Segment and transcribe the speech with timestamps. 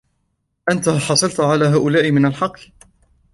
[0.71, 2.71] أنتَ حصلت على هؤلاء من الحقل؟